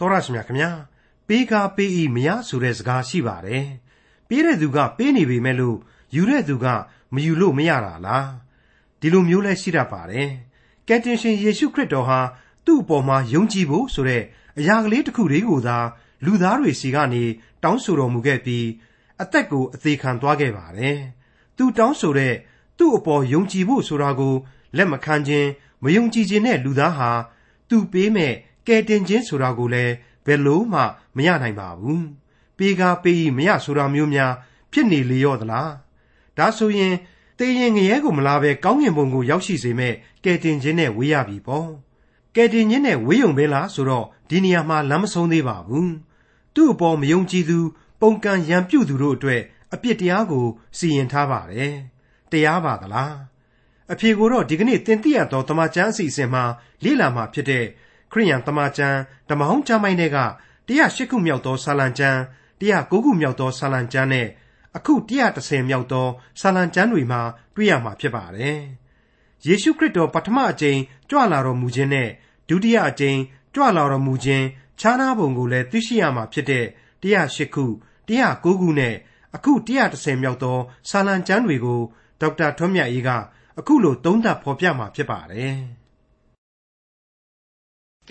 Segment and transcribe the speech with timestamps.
[0.00, 0.70] တော်ရရှိမြခင်ဗျာ
[1.28, 3.66] ပေးကားပေးဤမရဆိုတဲ့စကားရှိပါတယ်
[4.28, 5.78] ပေးတဲ့သူကပေးနေပေမဲ့လို့
[6.14, 6.66] ယူတဲ့သူက
[7.14, 8.28] မယူလို့မရတာလား
[9.00, 10.28] ဒီလိုမျိုးလဲရှိတတ်ပါတယ်
[10.88, 12.20] ကယ်တင်ရှင်ယေရှုခရစ်တော်ဟာ
[12.66, 14.22] သူ့အပေါ်မှာယုံကြည်ဖို့ဆိုတဲ့
[14.58, 15.78] အရာကလေးတစ်ခုလေးကိုသာ
[16.24, 17.24] လူသားတွေစီကနေ
[17.62, 18.66] တောင်းဆိုတော်မူခဲ့ပြီး
[19.22, 20.98] အသက်ကိုအသေးခံသွားခဲ့ပါတယ်
[21.56, 22.34] သူတောင်းဆိုတဲ့
[22.78, 24.34] သူ့အပေါ်ယုံကြည်ဖို့ဆိုတာကို
[24.76, 25.48] လက်မခံခြင်း
[25.82, 27.10] မယုံကြည်ခြင်းနဲ့လူသားဟာ
[27.68, 28.34] သူပေးမဲ့
[28.66, 29.94] ကယ်တင်ခြင်းဆိုတာကိုလည်း
[30.26, 30.80] ဘယ်လို့မှ
[31.16, 32.06] မရနိုင်ပါဘူး
[32.56, 34.32] ပေးကားပေးမရဆိုတာမျိုးများ
[34.72, 35.70] ဖြစ်နေလေရောသလား
[36.36, 36.94] ဒါဆိုရင်
[37.38, 39.94] တေးရင်ငရဲကိုမလာပဲကောင်းကင်ဘုံကိုရောက်ရှိစေမဲ့
[40.24, 41.70] ကယ်တင်ခြင်းနဲ့ဝေးရပြီပေါ့
[42.34, 45.92] ကယ်တင်ခြင်းနဲ့ဝေးယုံပဲလားဆိုတော့ဒီနေရာမှာလမ်းမဆုံးသေးပါဘူး
[46.54, 47.58] သူ့အပေါ်မယုံကြည်သူ
[48.00, 49.42] ပုံကံရံပြုတ်သူတို့အတွက်
[49.74, 50.46] အပြစ်တရားကို
[50.78, 51.74] စီရင်ထားပါတယ်
[52.32, 53.16] တရားပါသလား
[53.92, 56.44] အဖြေကိုတော့ဒီကနေ့သင်သိရသောတမန်ကျမ်းအစီအစဉ်မှာ
[56.84, 57.64] လေ့လာမှာဖြစ်တဲ့
[58.12, 60.18] ခရိယန်တမန်ကျမ်းဓမ္မဟောင်းကျမ်းပိုင်းတွေက
[60.68, 62.18] 108ခုမြောက်သောစာလံကျမ်း
[62.60, 64.28] 109ခုမြောက်သောစာလံကျမ်းနဲ့
[64.76, 66.06] အခု130မြောက်သော
[66.40, 67.20] စာလံကျမ်းတွေမှာ
[67.54, 68.58] တွေ့ရမှာဖြစ်ပါတယ်။
[69.46, 70.78] ယေရှုခရစ်တော်ပထမအကြိမ်
[71.10, 72.08] ကြွလာတော်မူခြင်းနဲ့
[72.48, 73.18] ဒုတိယအကြိမ်
[73.54, 74.46] ကြွလာတော်မူခြင်း
[74.80, 76.66] ခြားနားပုံကိုလည်းသိရှိရမှာဖြစ်တဲ့
[77.02, 77.64] 108ခု
[78.08, 78.94] 109ခုနဲ့
[79.36, 80.58] အခု130မြောက်သော
[80.90, 81.80] စာလံကျမ်းတွေကို
[82.20, 83.10] ဒေါက်တာထွန်းမြတ်အေးက
[83.58, 85.58] အခုလိုသုံးသပ်ဖော်ပြมาဖြစ်ပါတယ်။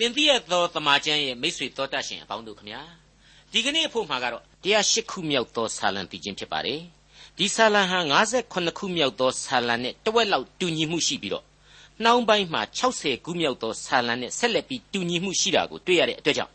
[0.02, 2.80] သင်သိရသောသမာကျမ်းရဲ့မိတ်ဆွေတော်တတ်ရှင်အပေါင်းတို့ခမညာ
[3.52, 6.80] ဒီကနေ့အဖို့မှာကတော့108ခုမြောက်သောဆာလံတည်ခြင်းဖြစ်ပါတယ်
[7.38, 7.98] ဒီဆာလံဟာ
[8.40, 11.44] 58ခုမြောက်သောဆာလံနဲ့တဝက်လောက်တူညီမှုရှိပြီးတော့
[12.02, 16.52] နှောင်းပိုင်းမှာ60ခုမြောက်သောဆာလံနဲ့ဆက်လက်ပြီးတူညီမှုရှိတာကိုတွေ့ရတဲ့အတွက်ကြောင့်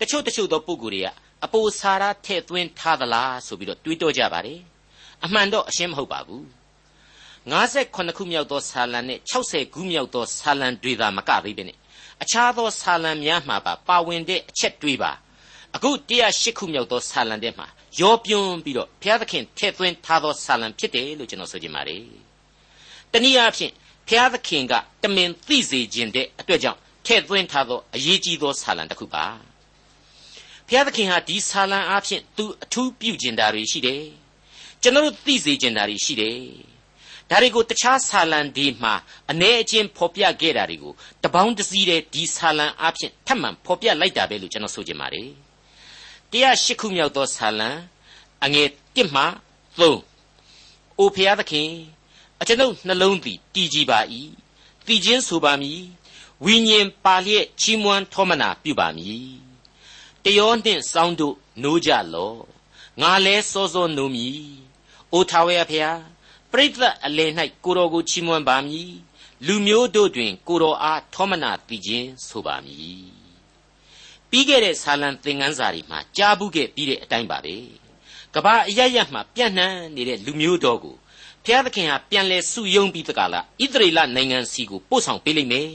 [0.00, 1.08] တချို့တချို့သောပုဂ္ဂိုလ်တွေက
[1.44, 4.58] အပိုစာရထည့်သွင်းထားသလားဆိုပြီးတော့တွေးတောကြပါတယ်
[5.24, 6.42] အမှန်တော့အရှင်းမဟုတ်ပါဘူး
[7.52, 11.78] 58ခုမြောက်သောဆာလံနဲ့60ခုမြောက်သောဆာလံတွေသာမကသေးပဲနဲ့
[12.22, 15.12] အခြားသောဆာလံများမှာပါပါဝင်တဲ့အချက်တွေပါ
[15.74, 17.66] အခု108ခုမြောက်သောဆာလံထဲမှာ
[18.00, 22.02] ရောပြွန်းပြီးတော့ဘုရားသခင်ထည့်သွင်းထားသောဆာလံဖြစ်တယ်လို့ကျွန်တော်ဆိုချင်ပါတယ်။
[23.12, 23.72] တနည်းအားဖြင့်
[24.08, 29.24] ဘုရားသခင်ကတမင်သိစေခြင်းတဲ့အတွက်ကြောင့်ထည့်သွင်းထားသောအရေးကြီးသောဆာလံတစ်ခုပါ။
[30.68, 34.02] ဘုရားသခင်ဟာဒီဆာလံအားဖြင့်သူအထူးပြုကျင်တာတွေရှိတယ်။
[34.82, 36.38] ကျွန်တော်တို့သိစေခြင်းတာတွေရှိတယ်
[37.30, 38.94] ဒါတွေကိုတခြားဆာလံဒီမှာ
[39.30, 40.92] အ ਨੇ အချင်းဖော်ပြခဲ့တာတွေကို
[41.24, 45.28] တပေါင်းတစည်းတဲ့ဒီဆာလံအဖြစ်ထပ်မံဖော်ပြလိုက်တာပဲလို့ကျွန်တော်ဆိုချင်ပါတယ်
[46.32, 47.70] 108ခုမြောက်သောဆာလံ
[48.44, 49.24] အငယ်1မှ
[49.78, 51.70] 3အိုဖျားသခင်
[52.40, 54.00] အကျွန်ုပ်နှလုံးသည်တည်ကြည်ပါ၏
[54.86, 55.80] တည်ခြင်းဆိုပါမည်
[56.44, 59.28] ဝိညာဉ်ပါလျက်ချီးမွမ်းထောမနာပြုပါမည်
[60.24, 62.34] တယောနှင့်စောင်းတို့နိုးကြလော
[63.00, 64.40] ငါလဲစောစောနိုးမည်
[65.12, 65.98] အိုထာဝရဖျား
[66.52, 67.30] ပရိသတ်အလယ်၌
[67.64, 68.92] ကိုတော်ကိုချီးမွမ်းပါမည်
[69.46, 73.06] လူမျိုးတို့တွင် ကိုတော်အားထောမနာတည်ခြင်းဆိုပါမည်
[74.30, 77.56] ပြီးခဲ့တဲ့ဆာလံသင်ခန်းစာတွေမှာကြားဘူးခဲ့ပြီးတဲ့အတိုင်းပါပဲ
[78.34, 80.96] ကဘာအရရမှာပြန့်နှံ့နေတဲ့လူမျိုးတော်ကို
[81.44, 85.70] ဘုရားသခင်ဟာပြန်လဲစုယုံပြီးတကလားဣသရေလနိုင်ငံစီကိုပို့ဆောင်ပေးလိမ့်မယ်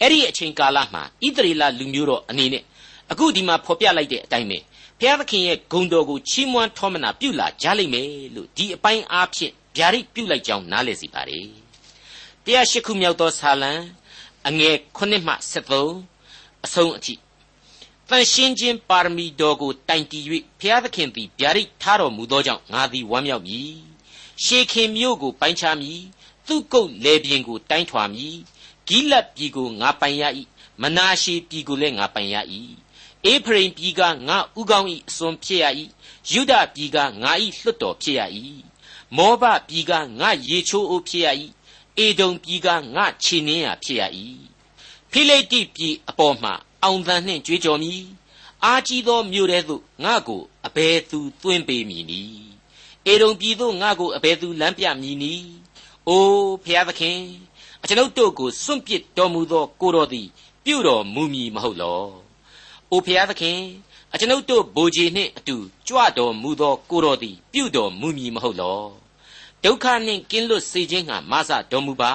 [0.00, 2.64] အဲ့ဒီအချိန်ကာလမှာဣသရေလလူမျိုးတော်အနေနဲ့
[3.10, 4.58] အခုဒီမှာဖော်ပြလိုက်တဲ့အတိုင်းပဲ
[4.98, 11.40] ဘုရားသခင်ရဲ့ဂုဏ်တော်ကိုချီးမွမ်းထောမနာပြုလာကြလိမ့်မယ်လို့ဒီအပိုင်းအားဖြင့် ဗျာဒိတ်ပြုလိုက်ကြောင်းနားလည်စီပါ रे
[12.46, 13.72] 108ခုမြောက်သောဆာလံ
[14.48, 15.34] အငယ်9မှ
[15.88, 17.14] 73အဆုံးအထိ
[18.08, 20.24] တန်ရှင်းခြင်းပါရမီတော်ကိုတိုင်တည်၍
[20.60, 23.72] ဘုရားသခင်သည်ဗျာဒိတ်ထားတော်မူသောကြောင့်ငါသည်ဝမ်းမြောက်မည်
[24.44, 26.00] ရှေခင်မြို့ကိုပိုင်းခြားမည်
[26.46, 28.36] သူ့ကုတ်လေပြင်းကိုတိုင်းထွာမည်
[28.88, 30.24] ဂိလတ်ပြည်ကိုငါပိုင်ရ၏
[30.82, 32.36] မနာရှေပြည်ကိုလည်းငါပိုင်ရ၏
[33.24, 35.66] အေဖရိမ်ပြည်ကငါဥကောင်း၏အစွန်ဖြစ်ရ၏
[36.32, 38.20] ယုဒပြည်ကငါ၏လွတ်တော်ဖြစ်ရ၏
[39.16, 41.28] မောဘပြည်ကငါရေချိုးအိုးဖြစ်ရ၏
[41.98, 44.02] အေဒုံပြည်ကငါခြေနှင်းရာဖြစ်ရ၏
[45.10, 46.52] ဖိလိတိပြည်အပေါ်မှာ
[46.82, 48.02] အောင်သံနှင့်ကြွေးကြော်မည်
[48.64, 52.48] အာကြီးသောမြို့ထဲသို့ငါကိုအဘယ်သူသွင်းပေးမည်နည်း
[53.06, 55.46] အေဒုံပြည်သို့ငါကိုအဘယ်သူလမ်းပြမည်နည်း
[56.08, 57.20] အိုးဖျားသခင်
[57.82, 60.28] အကျွန်ုပ်တို့ကိုစွန့်ပစ်တော်မူသောကိုတော်သည်
[60.64, 62.04] ပြုတော်မူမည်မဟုတ်လော
[62.90, 63.60] အိုဖျားသခင်
[64.14, 65.56] အကျွန်ုပ်တို့ဗိုလ်ကြီးနှင့်အတူ
[65.88, 68.80] ကြွတော်မူသောကိုတော်သည် ပြုတော်မူမည်မဟုတ်လော
[69.64, 72.12] ဒုက္ခနှင့်ကင်းလွတ်စေခြင်းငှာမဆတော်မူပါ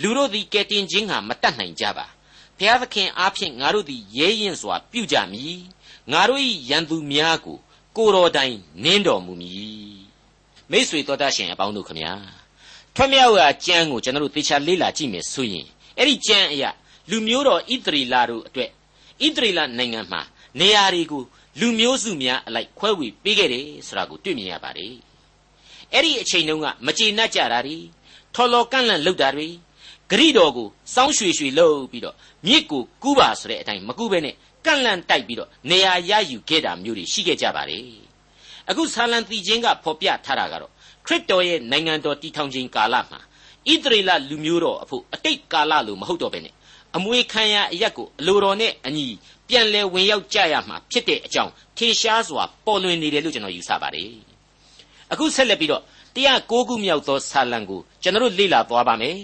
[0.00, 2.06] လူတို့သည်ကယ်တင်ခြင်းငှာမတတ်နိုင်ကြပါ
[2.58, 5.58] ဘုရားသခင်အားဖြင့်ငါတို့သည်ရဲရင်စွာပြုကြမည်
[6.12, 6.40] ငါတို့၏
[6.70, 7.58] ရန်သူများကို
[7.96, 8.54] ကိုတော်တိုင်
[8.84, 9.96] နင်းတော်မူမည်
[10.70, 12.14] မိษွေတော်တတ်ရှင်အပေါင်းတို့ခမညာ
[12.94, 15.66] ထွမြောက်ရာကျမ်းကိုကျွန်တော်တို့သေချာလေ့လာကြည့်မယ်ဆိုရင်
[15.98, 16.70] အဲ့ဒီကျမ်းအရာ
[17.10, 18.70] လူမျိုးတော်ဣသရေလတို့အတွက်
[19.24, 20.20] ဣသရေလနိုင်ငံမှာ
[20.60, 21.22] နေရာတွေကို
[21.60, 24.94] လူမျိုးစုများအလိုက်ခွဲဝေပေးခဲ့တယ်ဆိုတာကိုတွေ့မြင်ရပါတယ်
[25.92, 27.78] အဲ့ဒီအချိန်တုန်းကမကြေနပ်ကြတာတွေ
[28.34, 29.48] ထော်လော်ကန့်လန့်လုပ်တာတွေ
[30.10, 32.16] ဂရိတော်ကိုစောင်းရွှေရွှေလုပ်ပြီးတော့
[32.46, 34.34] မြစ်ကိုကူးပါဆိုတဲ့အတိုင်းမကူးဘဲနဲ့
[34.64, 37.84] ကန့်လန့်တိုက်ပြီးတော့နေရာရယူခဲ့တာမျိုးတွေရှိခဲ့ကြပါတယ်
[38.70, 40.72] အခုဆာလံတီချင်းကဖော်ပြထားတာကတော့
[41.06, 43.20] ခရစ်တော်ရဲ့နိုင်ငံတော်တည်ထောင်ခြင်းကာလမှာ
[43.70, 46.54] ဣသရေလလူမျိုးတော်အဖို့အတိတ်ကာလလိုမဟုတ်တော့ဘဲနဲ့
[46.96, 49.06] အမွေခံရအရက်ကိုအလိုတော်နဲ့အညီ
[49.52, 54.10] ပြန်လဲဝင်ရောက်ကြရမှာဖြစ်တဲ့အကြောင်းထင်ရှားစွာပေါ်လွင်နေတယ်လို့ကျွန်တော်ယူဆပါတယ်
[55.12, 55.82] အခုဆက်လက်ပြီးတော့
[56.16, 59.16] 106ခုမြောက်သောဆာလံကိုကျွန်တော်လေ့လာသွားပါမယ်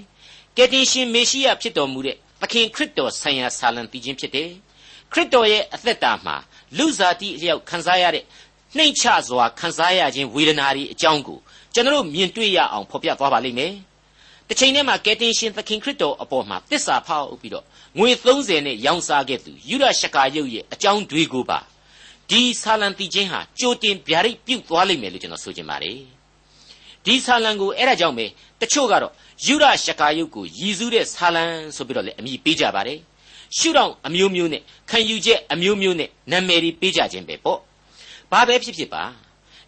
[0.56, 4.50] ကယ်တင်ရှင်မေရှိယဖြစ်တော်မူတဲ့သခင်ခရစ်တော်ဆိုင်ရာဆာလံတည်ခြင်းဖြစ်တယ်
[5.12, 6.36] ခရစ်တော်ရဲ့အသက်တာမှာ
[6.78, 8.24] လူစားတိအလျောက်ခံစားရတဲ့
[8.76, 11.38] နှိမ်ချစွာခံစားရခြင်းဝေဒနာတွေအကြောင်းကို
[11.74, 13.72] ကျွန်တော်မြင်တွေ့ရအောင်ဖော်ပြသွားပါလိမ့်မယ်
[14.48, 17.64] တစ်ချိန်တည်းမှာကယ်တင်ရှင်သခင်ခရစ်တော်အပေါ်မှာတစ္ဆာဖောက်ပြီးတော့
[17.98, 21.58] ငွေ30နဲ့ရောင်းစားခဲ့သူယူရရှကာယုတ်ရဲ့အကြောင်းတွေကိုပါ
[22.30, 25.98] ဒီဆာလံတီချင်းဟာကြိုတင်ဗျာဒိတ်ပြုတ်သွားလိမ့်မယ်လို့ကျွန်တော်ဆိုချင်ပါတယ်
[27.04, 28.26] ဒီဆာလံကိုအဲ့ဒါကြောင့်ပဲ
[28.60, 29.12] တချို့ကတော့
[29.46, 31.44] ယူရရှကာယုတ်ကိုရည်စူးတဲ့ဆာလံ
[31.76, 32.98] ဆိုပြီးတော့လည်းအမည်ပေးကြပါတယ်
[33.56, 37.60] ရှုထောင့်အမျိုးမျိုးနဲ့ခံယူချက်အမျိုးမျိုးနဲ့နာမည်တွေပေးကြခြင်းပဲပေါ့
[38.32, 39.02] ဘာပဲဖြစ်ဖြစ်ပါ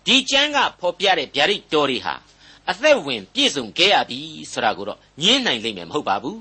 [0.06, 2.14] ဒီကျမ်းကဖော်ပြတဲ့ဗျာဒိတ်တော်တွေဟာ
[2.70, 4.18] အသက်ဝင်ပြည့်စုံခဲ့ရပြီ
[4.52, 6.38] ဆိုတာကိုတော့ညင်းနိုင်လိမ့်မယ်မဟုတ်ပါဘူး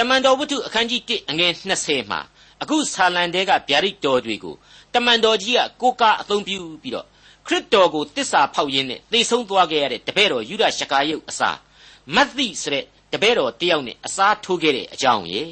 [0.00, 1.52] တမန်တော်ဝတ္ထုအခန်းကြီး1အငယ်
[1.84, 2.20] 20မှာ
[2.62, 4.54] အခုဆာလံတဲကဗျာဒိတ်တော်တွေကို
[4.94, 7.06] တမန်တော်ကြီးကကိုကာအသုံးပြုပြီးတော့
[7.46, 11.50] ခရစ်တော်ကိုတစ္ဆာဖောက်ရင်းနဲ့သိဆုံးသွားခဲ့ရတဲ့တပည့်တော်ယူဒရှကာယုတ်အစာ
[12.14, 15.42] မတ်သိဆိုတဲ့တပည့်တော်တယောက်နဲ့အစားထိုးခဲ့တဲ့အကြောင်းရေ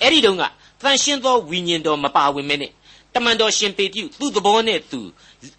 [0.00, 0.44] အဲ့ဒီတုန်းက
[0.82, 2.72] တန်ရှင်းသောဝိညာဉ်တော်မပါဝင်မဲနဲ့
[3.14, 5.00] တမန်တော်ရှင်ပေပြုသူ့သဘောနဲ့သူ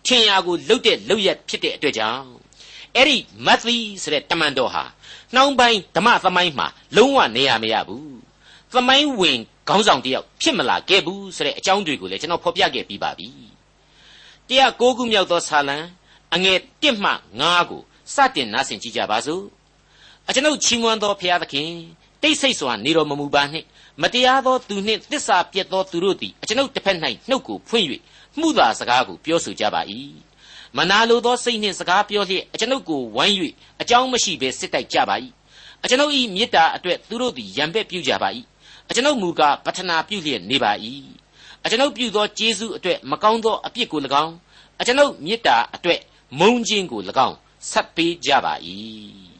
[0.05, 2.27] ထင်ရာကိုလှုပ်တဲ့လှုပ်ရက်ဖြစ်တဲ့အတွက်ကြောင့်
[2.95, 4.83] အဲ့ဒီမတ်သီဆိုတဲ့တမန်တော်ဟာ
[5.35, 6.67] နှောင်းပိုင်းဓမ္မသမိုင်းမှာ
[6.97, 8.15] လုံးဝနေရမရဘူး
[8.73, 9.39] သမိုင်းဝင်
[9.69, 13.27] ခေါင်းဆောင်တယောက်ဖြစ်မလာခဲ့ဘူးဆိုတဲ့အကြောင်းတွေကိုလည်းကျွန်တော်ဖော်ပြခဲ့ပြီးပါပြီ
[14.47, 15.77] တရား၉ခုမြောက်သောဆာလံ
[16.33, 17.11] အငယ်1မှ
[17.41, 17.81] 9ကို
[18.13, 19.43] စတင်နားဆင်ကြကြပါစို့
[20.29, 21.69] အကျွန်ုပ်ချီးမွမ်းသောဖျားသခင်
[22.21, 23.65] တိတ်ဆိတ်စွာနေတော်မမူပါနှင့်
[24.01, 26.97] မတရားသောသူနှင့်တစ္ဆာပြတ်သောသူတို့သည်အကျွန်ုပ်တစ်ဖက်၌
[27.29, 27.85] နှုတ်ကိုဖွင့်၍
[28.39, 29.81] မှုသာစကားကိုပြောဆိုကြပါ၏
[30.77, 33.35] မနာလိုသောစိတ်နှင့်စကားပြောလျက်အကျွန်ုပ်ကိုဝိုင်း၍
[33.81, 35.15] အကြောင်းမရှိဘဲစစ်တိုက်ကြပါ၏
[35.83, 38.29] အကျွန်ုပ်၏မေတ္တာအတွက်သူတို့သည်ရံပက်ပြုကြပါ၏
[38.89, 40.71] အကျွန်ုပ်မူကားပထနာပြုလျက်နေပါ၏
[41.63, 44.33] အကျွန်ုပ်ပြုသောကျေးဇူးအတွက်မကောင်းသောအပြစ်ကို၎င်း
[44.79, 45.99] အကျွန်ုပ်မေတ္တာအတွက်
[46.39, 47.35] မုန်းခြင်းကို၎င်း
[47.71, 48.53] ဆက်ပေးကြပါ၏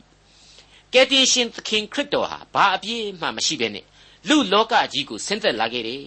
[0.94, 3.86] ကယ်တင်ရှင်သခင်ခရစ်တော်ဟာဘာအပြစ်မှမရှိဘဲနဲ့
[4.28, 6.04] လူလောကကြီးကိုဆင်းသက်လာခဲ့တယ်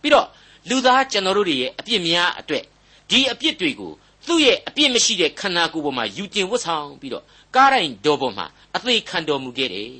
[0.00, 0.28] ပြီးတော့
[0.68, 2.64] လူသားကျွန်တော်တို့ရဲ့အပြစ်များအတွက်
[3.10, 3.92] ဒီအပြစ်တွေကို
[4.26, 7.24] သူ့ရဲ့အပြစ်မရှိတဲ့ခန္ဓာကိုယ်ပေါ်မှာယူတင်ဝတ်ဆောင်ပြီးတော့
[7.54, 8.46] ကားတိုင်းတော်ပေါ်မှာ
[8.76, 9.90] အသေးခံတော်မူခဲ့တယ်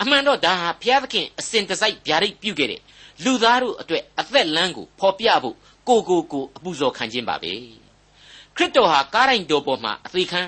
[0.00, 2.80] အမှန်တော့ဒါဟာဘုရားသခင်အစဉ်တစိုက်ဗျာဒိတ်ပြုခဲ့တဲ့
[3.24, 5.56] လူသားတို့အတွက်အသက်လမ်းကိုဖော်ပြဖို့
[5.88, 7.52] ကိုကိုကိုအပူဇော်ခံခြင်းပါပဲ
[8.56, 10.42] ခရစ်တော်ဟာကားတိုင်းတော်ပေါ်မှာအသေးခံ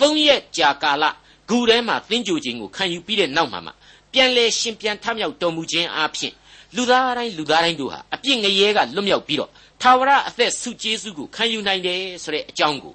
[0.00, 1.04] သုံးရက်ကြာကာလ
[1.48, 3.72] ဂူထဲမှာသင်ကြိုခြင်းကိုခံယူပြီးတဲ့နောက်မှာမှ
[4.12, 6.32] ပြန်လဲရှင်ပြန်ထမြောက်တော်မူခြင်းအပြင်
[6.76, 9.50] လူသားတိုင်းလူသားတိုင်းတို့ဟာအပြစ်ငရဲကလွတ်မြောက်ပြီးတော့
[9.86, 12.94] ထာဝရအသက်ဆုကျေးဇူးကိုခံယူနိုင်တယ်ဆိုတဲ့အကြောင်းကို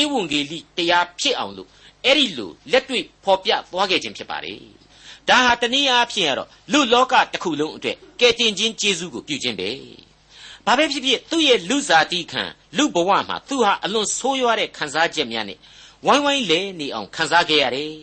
[0.00, 1.68] ဧဝံဂေလိတရားဖြစ်အောင်လို့
[2.04, 4.58] အဲ့ဒီလိုလက်တွေ့ဖော်ပြသွားခဲ့ခြင်းဖြစ်ပါတယ်။
[5.28, 9.70] ဒါဟာတနည်းအားဖြင့်ကတော့လူလောကတစ်ခုလုံးအတွက်ကယ်တင်ခြင်းကျေးဇူးကိုပြုခြင်းပဲ။
[10.66, 12.42] ဘာပဲဖြစ်ဖြစ်သူ့ရဲ့လူစားတိခံ
[12.76, 15.58] လူဘဝမှာသူဟာအလွန်ဆိုးရွားတဲ့ခံစားချက်များနဲ့
[16.06, 17.94] ဝိုင်းဝိုင်းလဲနေအောင်ခံစားခဲ့ရတယ်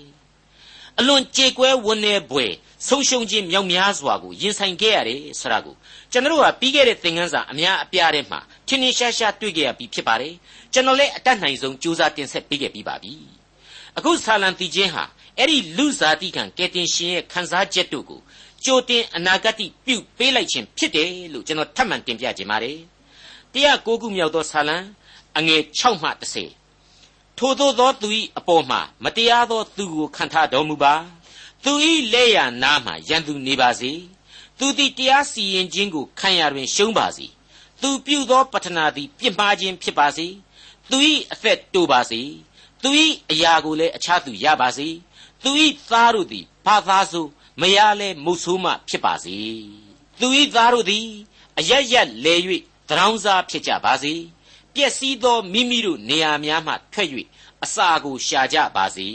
[1.00, 2.46] ။အလွန်ကြေကွဲဝန်းနေပွေ
[2.86, 5.76] ဆုံးရှုံးခြင်းမြောက်များစွာကိုရင်ဆိုင်ခဲ့ရတယ်ဆိုတာကို
[6.12, 10.34] ကျွန်တော်တို့ကပြီးခဲ့တဲ့သင်ခန်းစာအများအပြားထဲမှာထင်ထင်ရှားရှားတွေ့ကြရပြီးဖြစ်ပါတယ်
[10.74, 13.14] ကျွန်တော်လည်းအတတ်နိုင်ဆုံးကြိုးစားတင်ဆက်ပေးခဲ့ပြီးပါပြီ
[13.98, 15.04] အခုဆာလံတီချင်းဟာ
[15.38, 18.22] အဲ့ဒီလူဇာတိခံကယ်တင်ရှင်ရဲ့ခံစားချက်တို့ကို
[18.66, 19.56] ကြိုတင်အနာဂတ်
[19.86, 22.78] ပြုပေးလိုက်ခြင်းဖြစ်တယ်လို့ကျွန်တော်ထပ်မံတင်ပြခြင်းပါတယ်
[23.54, 24.78] တရားကိုခုမြောက်သောဆာလံ
[25.38, 26.10] အငယ်6မှ
[26.74, 30.94] 30ထိုသောသောသူ၏အပေါ်မှာမတရားသောသူကိုခံထားတော်မူပါ
[31.64, 31.74] သူ၏
[32.14, 33.92] လက်ရနားမှရန်သူနေပါစေ
[34.60, 37.28] သူသည်တရားစီရင်ခြင်းကိုခံရတွင် ရှုံးပါစေ
[37.82, 40.28] သူပြုသောပထနာသည်ပြစ်မှားခြင်းဖြစ်ပါစေ
[40.90, 40.98] သူ၏
[41.32, 42.22] အသက်တိုးပါစေ
[42.84, 42.90] သူ၏
[43.32, 44.88] အရာကိုလည်းအခြားသူရပါစေ
[45.44, 45.52] သူ၏
[45.90, 47.26] သားတို့သည်ဘာသားဆို
[47.62, 49.38] မရလဲမုတ်ဆိုးမှဖြစ်ပါစေ
[50.20, 51.08] သူ၏သားတို့သည်
[51.60, 52.36] အရရက်လဲ၍
[52.90, 54.14] တရောင်းစားဖြစ်ကြပါစေ
[54.74, 57.10] ပျက်စီးသောမိမိတို့နေရာများမှထွက်၍
[57.64, 59.10] အစာကိုရှာကြပါစေ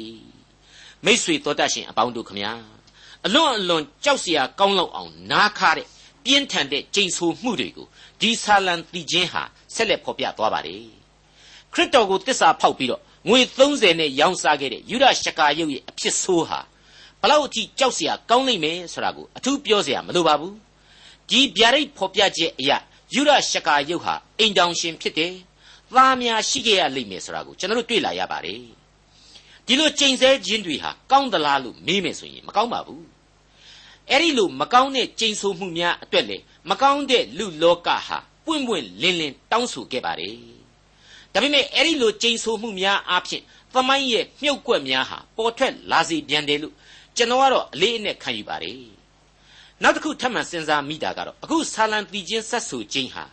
[1.05, 2.53] မိတ်ဆွေတော်တတ်ရှင်အပေါင်းတို့ခမညာ
[3.27, 5.87] အလွန်အလွန်ကြောက်စရာကောင်းလောက်အောင်နားခါတဲ့
[6.25, 7.87] ပြင်းထန်တဲ့ကြိမ်ဆိုမှုတွေကို
[8.21, 9.43] ဒီဆာလံတီချင်းဟာ
[9.75, 10.77] ဆက်လက်ဖော်ပြသွားပါလေ
[11.73, 16.61] ခရစ်တော်ကိုတစ္ဆာဖောက်ပြီးတော့ငွေ30နဲ့ရောင်းစားခဲ့တဲ့ယူဒရှကာယုတ်ရဲ့အဖြစ်ဆိုးဟာ
[17.21, 20.55] ဘလောက်အထိကြောက်စရာကောင်းနိုင်မယ်ဆိုတာကိုအထူးပြောစရာမလိုပါဘူး
[21.31, 22.77] ဒီဗျာဒိတ်ဖော်ပြချက်အရာ
[23.15, 25.33] ယူဒရှကာယုတ်ဟာအိမ်တောင်ရှင်ဖြစ်တယ်
[25.95, 28.82] သားများရှိခဲ့ရလိမ့်မယ်ဆိုတာကိုကျွန်တော်တို့တွေ့လာရပါတယ်
[29.73, 33.07] ဒီလိုကြိမ်ဆဲခြင်းတွေဟာကောင်းသလားလို့မေးမယ်ဆိုရင်မကောင်းပါဘူး
[34.11, 36.37] အဲ့ဒီလိုမကောင်းတဲ့ကြိမ်ဆိုမှုများအတွက်လေ
[36.71, 40.37] မကောင်းတဲ့လူလောကဟာပွင့်ပွင့်လင်းလင်းတောင်းဆိုခဲ့ပါတယ်
[41.33, 43.43] ဒါပေမဲ့အဲ့ဒီလိုကြိမ်ဆိုမှုများအပြင်
[43.75, 46.75] သမိုင်းရဲ့မြုပ်ကွက်များဟာပေါ်ထွက်လာစီပြန်တယ်လို့
[47.17, 48.77] ကျွန်တော်ကတော့အလေးအနက်ခံယူပါတယ်
[49.83, 53.25] နောက်တစ်ခုထပ်မံစဉ်းစားမိတာကတော့အခုဆာလံတီချင်းဆက်ဆူခြင်းဟာ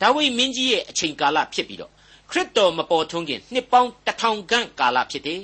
[0.00, 1.92] ဒါဝိမင်းကြီးရဲ့အချိန်ကာလဖြစ်ပြီးတော့
[2.30, 5.42] ခရစ်တော်မပေါ်ထွန်းခင်နှစ်ပေါင်းတထောင်ခန့်ကာလဖြစ်တယ်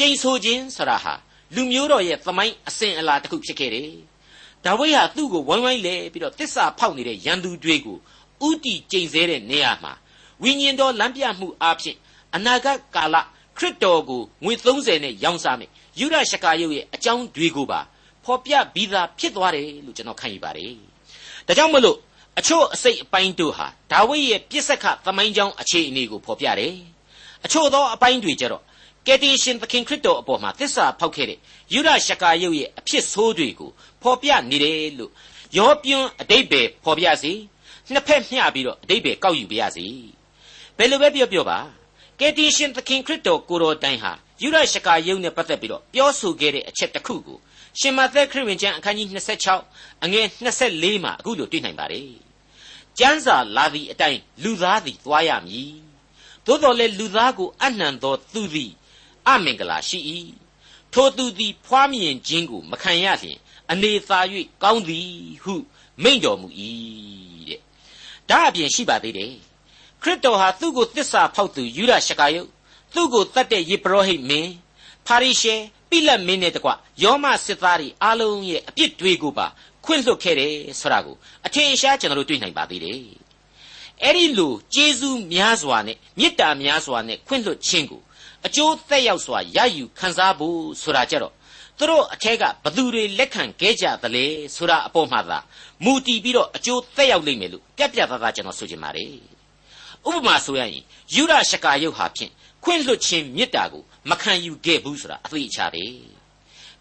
[0.00, 1.14] ကျိန်ဆိုခြင်းဆိုတာဟာ
[1.54, 3.84] လူမျိုးတော်ရဲ့သမိုင်းအစဉ်အလာတစ်ခုဖြစ်ခဲ့တယ်
[4.64, 7.98] ဒါဝိဟာသူ့ကိုဝိုင်းဝိုင်းလဲပြီးတော့တစ္ဆာဖောက်နေတဲ့ရန်သူတွေကို
[8.48, 9.92] ဥတီကျိန်ဆဲတဲ့နေရာမှာ
[10.42, 11.96] ဝိညာဉ်တော်လမ်းပြမှုအပြင်
[12.34, 13.16] အနာဂတ်ကာလ
[13.58, 17.80] ခရစ်တော်ကိုငွေ30နဲ့ရောင်းစားမယ်ယူရရှကာယုတ်ရဲ့အကြောင်းတွေကိုပါ
[18.24, 20.74] ဖော်ပြပြီးသားဖြစ်သွားတယ်လို့ကျွန်တော်ခံယူပါတယ်
[21.46, 21.96] ဒါကြောင့်မလို့
[22.38, 26.74] အချို့အစိတ်အပိုင်းတို့ဟာဒါဝိရဲ့ပြစ်စက်ခသမိုင်းကြောင်းအခြေအနေကိုဖော်ပြတယ်
[27.44, 28.62] အချို့သောအပိုင်းတွေကျတော့
[29.06, 31.38] ကယ်တင်ရှင်သခင်ခရစ်တော်အပေါ်မှာသစ္စာဖောက်ခဲ့တဲ့
[31.72, 33.70] ယူရရှကာယုတ်ရဲ့အဖြစ်ဆိုးတွေကို
[34.02, 35.12] ဖော်ပြနေတယ်လို့
[35.58, 37.32] ရောပြွန်းအတိတ်ပဲဖော်ပြစီ
[37.92, 39.86] နှစ်ဖက်မျှပြီးတော့အတိတ်ပဲကောက်ယူပြရစီ
[40.76, 41.58] ဘယ်လိုပဲပြောပြောပါ
[42.20, 47.38] ကယ်တင်ရှင်သခင်ခရစ်တော်ကိုတော်တိုင်ဟာယူရရှကာယုတ်နဲ့ပတ်သက်ပြီးတော့ပြောဆိုခဲ့တဲ့အချက်တစ်ခုကို
[47.80, 49.08] ရှင်မသက်ခရစ်ဝင်ကျမ်းအခန်းကြီး
[49.56, 50.26] 26အငယ်
[50.64, 52.10] 24မှာအခုလိုတွေ့နိုင်ပါတယ်
[52.98, 55.72] ကျမ်းစာလာသည့်အတိုင်းလူသားသည်သွားရမည်
[56.46, 58.72] သို့တော်လည်းလူသားကိုအနှံသောသူသည်
[59.36, 59.98] အမင်္ဂလာရှိ၏
[60.92, 63.38] ထိုသူသည် ဖွားမြင်ခြင်းကိုမခံရလျင်
[63.70, 64.20] အနေသာ၍
[64.62, 65.10] ကောင်းသည်
[65.42, 65.54] ဟု
[66.02, 66.48] မိန့်တော်မူ၏
[67.48, 67.60] တဲ့
[68.28, 69.34] ဒါအပြင်ရှိပါသေးတယ်
[70.02, 72.48] ခရစ်တော်ဟာသူ့ကိုတစ္ဆာဖောက်သူယူရရှကာယုတ်
[72.94, 74.52] သူ့ကိုတတ်တဲ့ယေဘရဟိတ်မင်း
[75.06, 75.54] ဖာရိရှဲ
[75.90, 76.70] ပိလက်မင်းနဲ့တကွ
[77.02, 79.46] ယောမစစ်သားတွေအားလုံးရဲ့အပြစ်တွေကိုပါ
[79.84, 83.00] ခွင့်လွှတ်ခဲ့တယ်ဆိုတာကိုအထင်ရှားကျွန်တော်တို့တွေ့နိုင်ပါသေးတယ်
[84.02, 88.00] အဲ့ဒီလိုကျေးဇူးများစွာနဲ့မေတ္တာများစွာနဲ့ခွင့်လွှတ်ခြင်းကို
[88.46, 91.34] အကျိုးသက်ရောက်စွာရယူခံစားဖို့ဆိုတာကြတော့
[91.78, 94.24] သူတို့အထက်ကဘသူတွေလက်ခံခဲ့ကြသလဲ
[94.56, 95.38] ဆိုတာအပေါ်မှာသာ
[95.84, 99.14] မူတည်ပြီးတော့အကျိုးသက်ရောက်လိမ့်မယ်လို့ပြက်ပြက်သားသားကျွန်တော်ဆိုချင်ပါတယ်
[100.08, 100.82] ဥပမာဆိုရရင်
[101.14, 102.32] ယူရရှကာယုတ်ဟာဖြင့်
[102.64, 105.84] ခွင့်လွတ်ခြင်းမေတ္တာကိုမခံယူခဲ့ဘူးဆိုတာအသိအချပဲ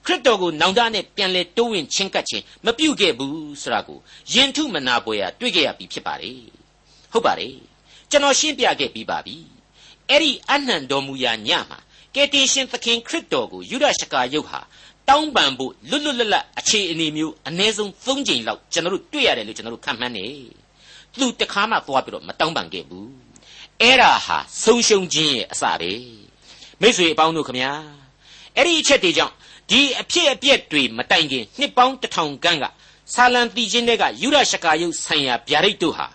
[0.06, 4.00] ခရစ်တော်ကိုနောင်တနဲ့ပြန်လဲတိုးဝင်ချင်းကပ်ခြင်းမပြုတ်ခဲ့ဘူးဆိုတာကို
[4.34, 6.40] ယင်ထုမနာပွဲရတွေ့ခဲ့ရပြီဖြစ်ပါတယ်
[7.12, 7.56] ဟုတ်ပါတယ်
[8.12, 9.38] ကျွန်တော်ရှင်းပြခဲ့ပြီးပါပြီ
[10.10, 11.80] အဲ့ဒီအနှံတော်မူရာညမှာ
[12.16, 14.60] ကယ်တင်ရှင်သခင်ခရစ်တော်ကိုယူဒရှကာယုတ်ဟာ
[15.08, 20.28] တောင်းပန်ဖို့လွတ်လွတ်လပ်လပ်အခြေအနေမျိုးအ ਨੇ ဆုံး၃ချိန်လောက်ကျွန်တော်တို့တွေ့ရတယ်လို့ကျွန်တော်တို့ခံမှန်းနေ
[21.20, 23.10] သူတခါမှသွားပြီးတော့မတောင်းပန်ခဲ့ဘူး
[23.82, 25.92] အဲ့ဒါဟာဆုံးရှုံးခြင်းရဲ့အစပဲ
[26.82, 27.72] မိတ်ဆွေအပေါင်းတို့ခမညာ
[28.56, 29.34] အဲ့ဒီအချက်တွေကြောင့်
[29.72, 32.66] ဒီအဖြစ်အပျက်တွေမတိုင်ခင်နှစ်ပေါင်းတစ်ထောင်ခန့်က
[33.14, 36.08] ဆာလံတီချင်းတွေကယူရရှကာယုတ်ဆိုင်ရာဗျာဒိတ်တို့ဟာ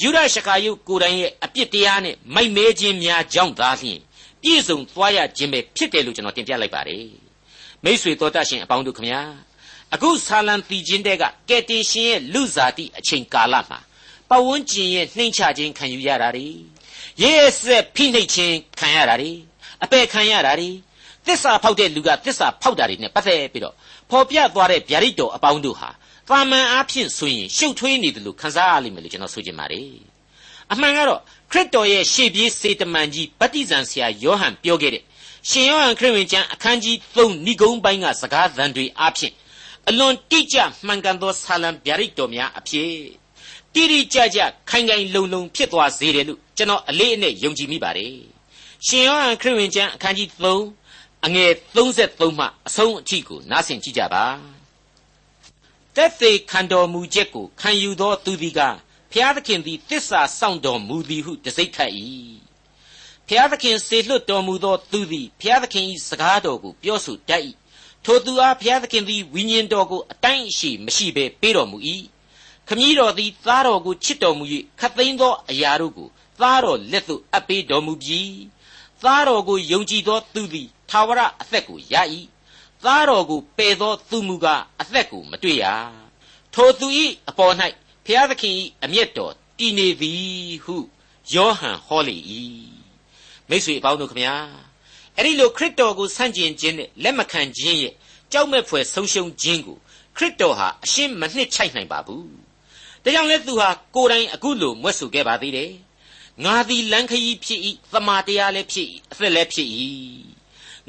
[0.00, 3.98] ယူရရှကာယုတ်ကိုယ်တိုင်ရဲ့အပြစ်တရားနဲ့မိုက်မဲခြင်းများကြောင့်သာလျှင်
[4.42, 7.06] ပြည့်စုံသွားရခြင်းပဲဖြစ်တယ်လို့ကျွန်တော်တင်ပြလိုက်ပါတယ်
[7.84, 9.20] မိษွေတော်တတ်ရှင်အပေါင်းတို့ခမညာ
[9.94, 13.78] အခုဆာလံတီချင်းတွေကကယ်တင်ရှင်ရဲ့လူစားတိအချိန်ကာလမှာ
[14.30, 16.48] ပဝန်းကျင်ရဲ့နှိမ့်ချခြင်းခံယူရတာ ड़ी
[17.22, 19.32] ရဲဆက်ဖိနှိပ်ခြင်းခံရတာတွေ
[19.84, 20.70] အပယ်ခံရတာတွေ
[21.26, 23.74] သစ္စာဖောက်တဲ့လူကသစ္စာဖောက်တာတွေနဲ့ပတ်သက်ပြီးတော့
[24.10, 25.88] ဖော်ပြသွားတဲ့ဗျာဒိတ်တော်အပေါင်းတို့ဟာ
[26.28, 29.88] တာမန်အားဖြင့်ဆိုရင်ရှုပ်ထွေးနေတယ်လို့ခံစားရလိမ့်မယ်လို့ကျွန်တော်ဆိုချင်ပါတယ်
[30.72, 35.02] အမှန်ကတော့ခရစ်တော်ရဲ့ရှေ့ပြေးစေတမန်ကြီးဗတ္တိဇံဆရာယောဟန်ပြောခဲ့တဲ့
[35.50, 39.34] ရှင်ယောဟန်ခရစ်ဝင်ကျမ်းအခန်းကြီး3ဏိဂုံးပိုင်းကစကားသံတွေအားဖြင့်
[39.88, 42.90] အလွန်တိကျမှန်ကန်သောဆာလံဗျာဒိတ်တော်များအဖြစ်
[43.74, 44.40] တိတိကျကျ
[44.70, 48.14] ခိုင်ခိုင်လုံလုံဖြစ်သွားစေတယ်လို့ကျွန်တော်အလေးအနက်ယုံကြည်မိပါတယ်
[48.86, 54.53] ရှင်ယောဟန်ခရစ်ဝင်ကျမ်းအခန်းကြီး3အငယ်33မှအဆုံးအထိကိုနားဆင်ကြည့်ကြပါ
[55.96, 58.60] တက်သေးခံတော်မူချက်ကိုခံယူသောသူသည်က
[59.12, 61.92] ဖျားသခင်သည်တစ္ဆာစောင့်တော်မူသည်ဟုတစိ့ခတ်၏
[63.28, 67.42] ဖျားသခင်စေလွတ်တော်မူသောသူသည်ဖျားသခင်၏စကားတော်ကိုပြောဆိုတတ်၏
[68.04, 71.78] ထိုသူအားဖျားသခင်သည်ဝိညာဉ်တော်ကိုအတိုင်းအရှိမရှိဘဲပေးတော်မူ၏
[72.68, 74.44] ခမည်းတော်သည်သားတော်ကိုချစ်တော်မူ၍
[74.80, 76.08] ခတ်သိမ်းသောအရာတို့ကို
[76.40, 78.36] သားတော်လက်သို့အပ်ပေးတော်မူပြီး
[79.02, 81.94] သားတော်ကိုယုံကြည်သောသူသည်သာဝရအသက်ကိုရ၏
[82.86, 85.64] သားတော်ကိုပယ်သောသူမူကားအသက်ကိုမတွေ့ရ
[86.54, 86.86] ထိုသူ၏
[87.28, 87.54] အပေါ်၌
[88.06, 90.76] ဖျားသခင်၏အမျက်တော်တည်နေသည်ဟု
[91.32, 92.16] ယောဟန်ဟောလေ၏
[93.48, 94.34] မိတ်ဆွေအပေါင်းတို့ခမညာ
[95.16, 97.94] အဲ့ဒီလိုခရစ်တော်ကိုဆန့်ကျင်ခြင်းနဲ့လက်မခံခြင်းရဲ့
[98.32, 99.76] ကြောက်မဲ့ဖွယ်ဆုံးရှုံးခြင်းကို
[100.16, 102.28] ခရစ်တော်ဟာအရှင်းမနှစ်ချိုက်နိုင်ပါဘူး
[103.04, 105.72] ဒါကြောင့်လဲသူဟာကိုယ်တိုင်အခုလိုမွတ်ဆိုခဲ့ပါသေးတယ်
[106.44, 107.60] ငါသည်လမ်းခရီးဖြစ်၏
[107.92, 109.68] သမာတရားလည်းဖြစ်၏အသက်လည်းဖြစ်၏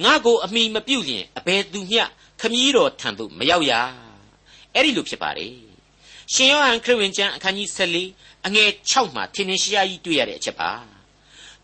[0.03, 2.03] ငါကိုအမိမပြုတ်လျင်အဘယ်သူမျှ
[2.41, 3.73] ခမည်းတော်ထံသို့မရောက်ရ
[4.73, 5.47] အဲ့ဒီလိုဖြစ်ပါလေ
[6.33, 7.69] ရှင်ယောဟန်ခရစ်ဝင်ကျမ်းအခန်းကြီး
[8.07, 10.71] 14အငယ်6မှာထင်ထင်ရှားရှားကြီးတွေ့ရတဲ့အချက်ပါ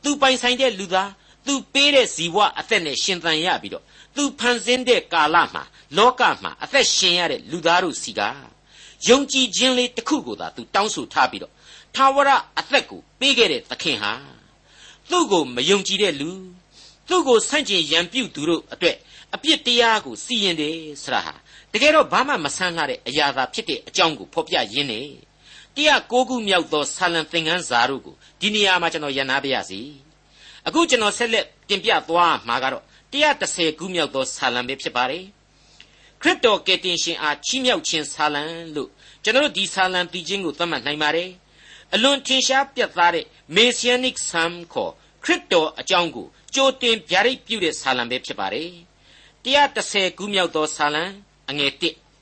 [0.04, 1.12] သူပိုင်ဆိုင်တဲ့လူသား
[1.48, 3.84] သူပေးတဲ့ဇီဝအသက်နဲ့ရှင်သန်ရပြီးတော့
[4.16, 5.64] သူဖန်ဆင်းတဲ့ကာလမှာ
[5.98, 8.22] လောကမှာအသက်ရှင်ရတဲ့လူသားတို့စီက
[9.08, 11.54] ယုံကြည်ခြင်းလေးတစ်ခုကိုသာသူတောင်းဆိုထားပြီးတော့
[11.96, 14.12] ထာဝရအသက်ကိုပေးခဲ့တဲ့သခင်ဟာ
[15.10, 16.32] သူ့ကိုမယုံကြည်တဲ့လူ
[17.12, 18.98] သူ့ကိုဆန့်ကျင်ရန်ပြုသူတို့အတွက်
[19.36, 21.34] အပြစ်တရားကိုစီရင်တယ်ဆိုတာဟာ
[21.74, 25.02] တကယ်တော့ဘာမှမဆန်းလာတဲ့အရာသာဖြစ်တဲ့အကြောင်းကိုဖော်ပြရင်းနေ
[25.76, 29.80] တရားကိုခုမြောက်သောဆာလံသင်ခန်းစာတို့ကိုဒီနေရာမှာကျွန်တော်ရန်နာပါရစေ
[30.68, 35.24] အခုကျွန်တော်ဆက်လက်တင်ပြသွားမှာကတော့130ခုမြောက်သောဆာလံပဲဖြစ်ပါတယ်
[36.22, 38.44] ခရစ်တော်ကယ်တင်ရှင်အားချီးမြှောက်ခြင်းဆာလံ
[38.76, 38.90] လို့
[39.24, 41.30] ကျွန်တော်တို့ဒီဆာလံတည်ခြင်းကိုသတ်မှတ်နိုင်ပါတယ်
[41.94, 43.26] အလွန်ထင်ရှားပြတ်သားတဲ့
[43.56, 44.92] Messianic Psalm ခေါ်
[45.24, 48.70] ခရစ်တော်အကြောင်းကို ကြိုတင်ဗျာဒိတ်ပြုတဲ့ဆာလံပဲဖြစ်ပါတယ်
[49.46, 51.04] 130ခုမြောက်သောဆာလံ
[51.50, 51.72] အငယ်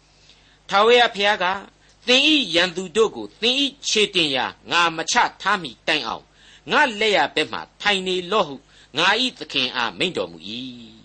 [0.10, 1.46] 1ထာဝရဘုရားက
[2.08, 6.26] သင်ဤရန်သူတို့ကိုသင်ဤခြေတင်ရာငါမချထားမိတိုင်အောင်
[6.72, 8.56] ငါလက်ရဘက်မှထိုင်နေလော့ဟု
[8.98, 10.38] ငါဤသခင်အားမိန့်တော်မူ၏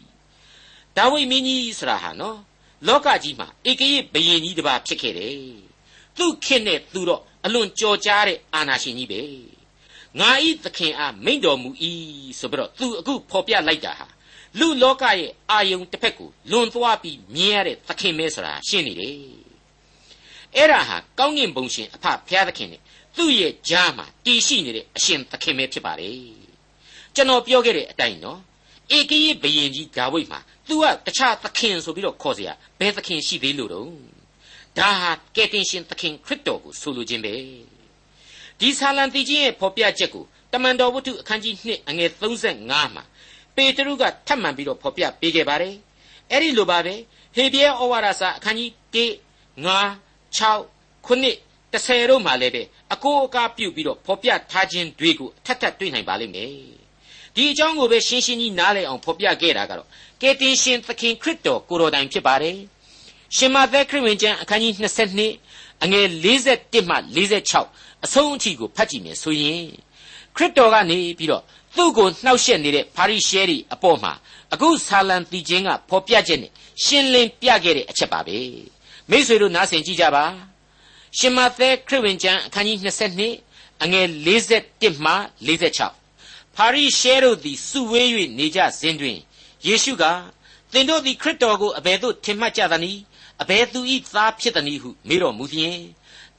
[0.96, 2.38] ဒါဝိမင်းကြီးဆိုတာဟာနော်
[2.86, 5.38] လောကကြီးမှာဧကရေဘယင်ကြီးတစ်ပါးဖြစ်ခဲ့တယ်
[6.16, 9.20] သူခင်နဲ့သူတော့အလွန်ကြော်ကြားတဲ့အာနာရှင်ကြီးပဲ
[10.19, 11.69] ငါဤသခင်အားမိန့်တော်မူ၏
[12.39, 14.07] ဆိုပြီးတော့သူအခုဖော်ပြလိုက်တာဟာ
[14.59, 19.15] လူလောကရဲ့အာယုံတစ်ဖက်ကိုလွန်သွားပြီးမြင်ရတဲ့သခင်ပဲဆိုတာရှင်းနေတယ်
[20.55, 22.81] အဲ့ဒါဟာကောင်းကင်ဘုံရှင်အဖဖျားသခင်နဲ့
[23.17, 26.17] သူ့ရဲ့ကြားမှာတည်ရှိနေတဲ့အရှင်သခင်ပဲဖြစ်ပါတယ်
[27.15, 28.39] ကျွန်တော်ပြောခဲ့တဲ့အတိုင်းနော်
[28.97, 33.89] ဧကရေဘယင်ကြီးဒါဝိဒ်မှာ तू ကတခြားသခင်ဆိုပြီးတော့ခေါ်เสียဘယ်သခင်ရှိသေးလို့တော့
[34.77, 37.33] ဒါဟာကယ်တင်ရှင်သခင်ခရစ်တော်ကိုဆိုလိုခြင်းပဲ
[38.60, 43.04] ဒီဆာလံတီချင်းရဲ့ဖော်ပြချက်ကိုတမန်တော်ဝတ္ထုအခန်းကြီး2အငယ်35မှာ
[43.56, 45.74] ပေတရုကထပ်မံပြီးတော့ဖော်ပြပေးခဲ့ပါတယ်
[46.30, 46.94] အဲ့ဒီလိုပါပဲ
[47.36, 50.74] ဟေဘရဲဩဝါဒစာအခန်းကြီး1 5 6
[51.06, 52.62] 9 10တို့မှာလည်းပဲ
[52.94, 56.50] အကိုအကားပြုတ်ပြီးတော့ဖော်ပြထားခြင်းတွေကိုထပ်ထပ်တွေ့နိုင်ပါလိမ့်မယ်
[57.34, 59.88] ဒီအကြောင်းကိုပဲရှင်းရှင်းကြီးနားလည်အောင်ဖော်ပြခဲ့တာကတော့
[60.20, 62.56] ကယ်တင်ရှင်သခင်ခရစ်တော်ကိုတော်တိုင်ဖြစ်ပါတယ်
[63.36, 64.72] ရှင်မသက်ခရစ်ဝင်ကျမ်းအခန်းကြီး
[65.32, 66.96] 22အငယ်41မှ
[67.46, 69.64] 46 အဆုံးအထိကိုဖတ်ကြည့်မယ်ဆိုရင်
[70.36, 71.42] ခရစ်တော်ကနေပြီးတော့
[71.76, 74.12] သူ့ကိုနှောက်ယှက်နေတဲ့ဖာရိရှဲတွေအပေါ်မှာ
[74.52, 76.52] အခုဆာလံတီချင်းကဖော်ပြချက်နဲ့
[76.84, 78.38] ရှင်းလင်းပြခဲ့တဲ့အချက်ပါပဲ
[79.10, 80.24] မိษွေတို့နားဆင်ကြည့်ကြပါ
[81.18, 82.78] ရှင်မသက်ခရစ်ဝင်ကျမ်းအခန်းကြီး
[83.30, 85.12] 22အငယ်41မှ
[85.46, 89.18] 46ဖာရိရှဲတို့သည်စုဝေး၍နေကြစဉ်တွင်
[89.66, 90.04] ယေရှုက
[90.72, 93.00] သင်တို့သည်ခရစ်တော်ကိုအဘယ်သို့ထင်မှတ်ကြသနည်း
[93.42, 93.80] အဘယ်သူ၏
[94.14, 95.78] သားဖြစ်သနည်းဟုမေးတော်မူလျင်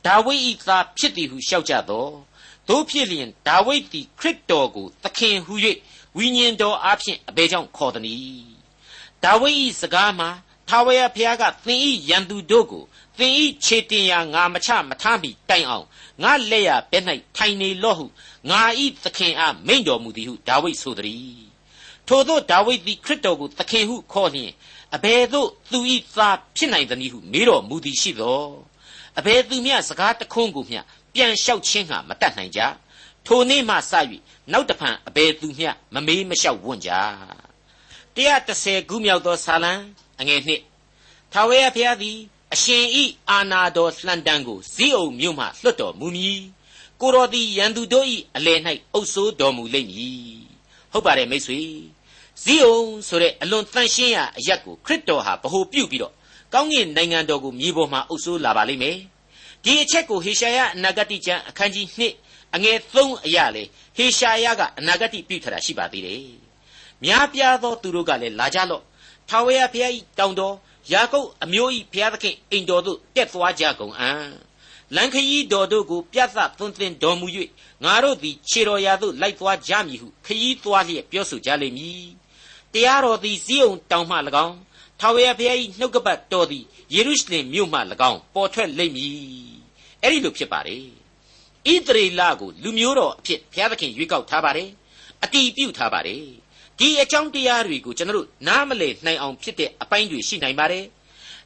[0.05, 2.07] ဒါဝိဒ်၏သားဖြစ်သည်ဟုလျှောက်ကြသော
[2.69, 5.53] တို့ဖြစ်လျင်ဒါဝိဒ်သည်ခရစ်တော်ကိုသခင်ဟု၍
[6.17, 8.55] ဝိညာဉ်တော်အားဖြင့်အဘယ်ကြောင့်ခေါ်သနည်း
[9.23, 10.29] ဒါဝိဒ်၏စကားမှာ
[10.69, 12.83] ထာဝရဘုရားကသင်၏ရန်သူတို့ကို
[13.17, 15.85] သင်ဤခြေတင်ရာငါမချမထားမီတိုင်အောင်
[16.23, 16.99] ငါလက်ရဘဲ၌
[17.35, 18.05] ထိုင်နေလော့ဟု
[18.49, 21.43] ငါဤသခင်အားမိန့်တော်မူသည်ဟုဒါဝိဒ်ဆိုသည်
[22.07, 24.51] ထို့သောဒါဝိဒ်သည်ခရစ်တော်ကိုသခင်ဟုခေါ်လျင်
[24.95, 28.41] အဘယ်သို့သူဤသားဖြစ်နိုင်သနည်းဟုမေးတော်မူသည်ရှိသော
[29.19, 30.79] အဘယ်သူမျှစကားတခွန်းကိုမျှ
[31.13, 32.61] ပြန်လျှောက်ခြင်းဟာမတတ်နိုင်ကြ
[33.25, 33.93] ထိုနေ့မှစ၍
[34.51, 36.91] နောက်တဖန်အဘယ်သူမျှမမေးမလျှောက်ဝွင့်ကြ
[38.15, 39.73] 130ခုမြောက်သောဆာလံ
[40.19, 40.61] အငယ်နှစ်
[41.31, 42.17] ထာဝရဘုရားသည်
[42.53, 46.41] အရှင်ဤအာနာတော်လှန်တံကိုဇိအုံမြို့မှလွတ်တော်မူမည်
[47.01, 48.59] ကိုတော်သည်ရန်သူတို့၏အလယ်၌
[48.93, 50.39] အုပ်ဆိုးတော်မူလိမ့်မည်
[50.91, 51.61] ဟုတ်ပါတယ်မိတ်ဆွေ
[52.43, 56.13] ဇိအုံဆိုတဲ့အလွန်တန်ရှင်းရာအရက်ကိုခရစ်တော်ဟာဗဟိုပြုပြီးတော့
[56.55, 58.97] ကောင်းကင်နိုင်ငံတော်ကိုမြေပေါ်မှာအုပ်ဆိုးလာပါလိမ့်မယ်
[59.63, 63.63] ဒီအချက်ကိုဟေရှာယအနာဂတိကျမ်းအခန်းကြီး2အငယ်3အရာလေ
[63.97, 66.23] ဟေရှာယကအနာဂတိပြုထတာရှိပါသေးတယ်
[67.03, 68.83] များပြားသောသူတို့ကလည်းလာကြလော့
[69.29, 70.55] ထာဝရဘုရား၏တောင်တော်
[70.91, 74.27] ယာကုပ်အမျိုး၏ဘုရားသခင်အိမ်တော်သို့တက်သွားကြကုန်အံ့
[74.95, 77.27] လန်ခရီးတော်တို့ကိုပြတ်သသွန်းသင်တော်မူ၍
[77.83, 82.05] ငါတို့သည်ခြေတော်ရာသို့လိုက်သွားကြမည်ဟုခရီးသွားလျက်ပြောဆိုကြလိမ့်မည်
[82.73, 84.55] တရားတော်သည်ဇိအုန်တောင်မှ၎င်း
[84.99, 87.79] ထာဝရဘုရား၏နှုတ်ကပတ်တော်သည်ယေရုရှလင်မြို့မှ၎
[88.11, 89.11] င်းပေါ်ထွက်လိမ့်မည်
[90.01, 90.83] အဲ့ဒီလိုဖြစ်ပါတယ်
[91.71, 94.69] ဣသရေလကိုလူမျိုးတော်အဖြစ်ဘုရားသခင်ရွေးကောက်ထားပါတယ်
[95.23, 96.23] အတီးပြုတ်ထားပါတယ်
[96.79, 100.85] ဒီအကြောင်းတရားတွေကိုကျွန်တော်တို့နားမလည်နိုင်အောင်ဖြစ်တဲ့အပိုင်းတွေရှိနိုင်ပါတယ်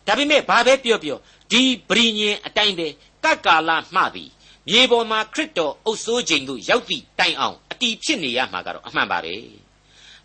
[0.08, 1.18] ဒါပေမဲ့ဘာပဲပြောပြော
[1.52, 2.88] ဒီပရိညင်အတိုင်းပဲ
[3.24, 4.30] ကတ်ကာလမှသည်
[4.70, 9.36] မြေပေါ်မှာခရစ်တော်အုပ်စိုးခြင်းသို့ရောက်သည့်တိုင်အောင်အတီးဖြစ်နေရမှာကတော့အမှန်ပါပဲ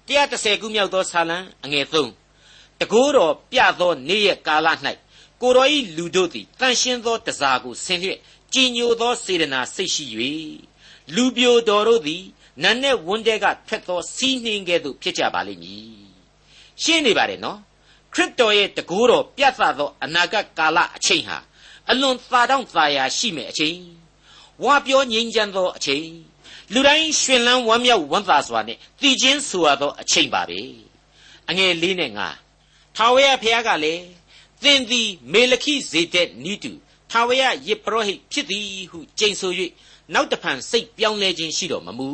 [0.09, 2.24] 130ခုမြောက်သောဆာလံအငယ်3
[2.81, 4.69] တကိုးတော်ပြသောနေ့ရက်ကာလ၌
[5.41, 8.19] ကိုတော်ဤလူတို့သည်တန်ရှင်းသောတစားကိုဆင်လျက်
[8.53, 10.05] ကြည်ညိုသောစေတနာစိတ်ရှိ၍
[11.15, 12.23] လူပြိုတော်တို့သည်
[12.63, 16.05] နတ်နဲ့ဝန်းတဲကထွက်သောစီးနှင်းကဲ့သို့ဖြစ်ကြပါလိမ့်မည်
[16.83, 17.59] ရှင်းနေပါတယ်နော်
[18.15, 21.39] ခရစ်တော်ရဲ့တကူတော်ပြတ်သားသောအနာဂတ်ကာလအချိန်ဟာ
[21.91, 23.79] အလွန်သာတောင့်သာယာရှိမဲ့အချိန်
[24.65, 26.07] ဝါပြောငြိမ်းချမ်းသောအချိန်
[26.73, 30.61] လူတိုင်းရှင်လန်းဝမ်းမြောက်ဝမ်းသာစွာနဲ့တည်ခြင်းဆိုရသောအချိန်ပါပဲ
[31.49, 32.29] အငယ်လေးနဲ့ငါ
[32.97, 34.03] ထာဝရဘုရားကလည်း
[34.63, 36.73] သင်သည်မေလခိဇေတက်နီးတူ
[37.11, 39.53] ထာဝရယေပရောဟိတ်ဖြစ်သည်ဟုကြိမ်ဆို၍
[40.15, 42.09] နောက်တဖန်စိတ်ပြောင်းလဲခြင်းရှိတော်မမူ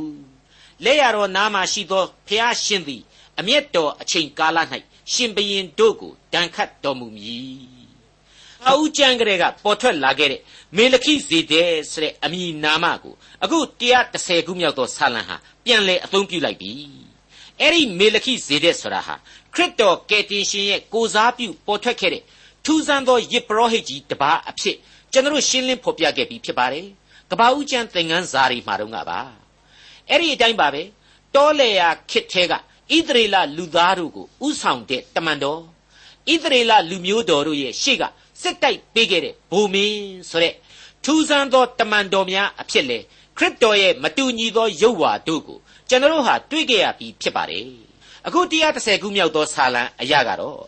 [0.85, 3.03] လက်ရတော်နားမှာရှိသောဘုရားရှင်သည်
[3.39, 4.59] အမျက်တော်အချိန်ကာလ၌
[5.13, 7.81] ရှင်ဘရင်တို့ကိုဒဏ်ခတ်တော်မူမည်
[8.69, 10.41] အဦးကျမ်းကလေးကပေါ်ထွက်လာခဲ့တဲ့
[10.77, 13.15] မေလခိဇေဒဲဆိုတဲ့အမည်နာမကို
[13.45, 13.59] အခု
[14.03, 16.73] 130ခုမြောက်သောဆာလံဟာပြန်လည်အသုံးပြုလိုက်ပြီ
[17.61, 19.15] အဲ့ဒီမေလခိဇေဒဲဆိုတာဟာ
[19.55, 22.23] ခရစ်တော်ကယ်တင်ရှင်ရဲ့ကိုစားပြုပေါ်ထွက်ခဲ့တဲ့
[22.65, 24.77] ထူးဆန်းသောယစ်ပရောဟိတ်ကြီးတပါးအဖြစ်
[25.13, 26.87] ကျွန်တော်ရှင်းလင်းဖော်ပြခဲ့ပြီးဖြစ်ပါတယ်
[27.31, 29.21] ကဘာဦးကျမ်းသင်ခန်းစာတွေမှာတော့ကပါ
[30.09, 30.83] အဲ့ဒီအတိုင်းပါပဲ
[31.35, 32.57] တောလေယာခစ်ထဲကဣ
[33.09, 35.61] သရေလလူသားတို့ကိုဥဆောင်တဲ့တမန်တော်
[36.33, 38.03] ဣသရေလလူမျိုးတော်တို့ရဲ့ရှေ့က
[38.43, 40.55] စစ်တိုက်ပေးခဲ့တဲ့ဘုံမင်းဆိုတဲ့
[41.05, 42.99] ထူးဆန်းသောတမန်တော်များအဖြစ်လေ
[43.39, 45.59] ခရစ်တော်ရဲ့မတူညီသောရုပ်ဝါတို့ကို
[45.93, 47.67] ကျွန်တော်ဟာတွေ့ကြရပြီးဖြစ်ပါတယ်
[48.27, 48.41] အခု
[48.73, 50.61] 130ခုမြောက်သောဆာလံအရာကတော့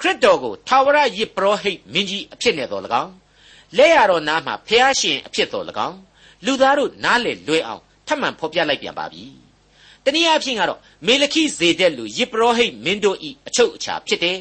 [0.00, 3.12] ခရစ်တော်ကိုထာဝရယစ်ပရောဟိတ်မင်းကြီးအဖြစ်နဲ့တော်၎င်း
[3.76, 5.98] လက်ရတော်နားမှာဖျားရှင်အဖြစ်တော်၎င်း
[6.44, 9.24] လူသားတို့နားလေလွယ်အောင်ထပ်မံဖော်ပြလိုက်ပြန်ပါပြီ
[10.04, 14.38] တနည်းအားဖြင့်ကတော့မေလခိဇေဒက်လူယစ်ပရောဟိတ်မင်းတို့ဤအချုပ်အခြာဖြစ်တယ်